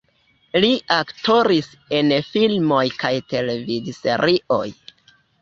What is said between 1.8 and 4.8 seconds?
en filmoj kaj televidserioj.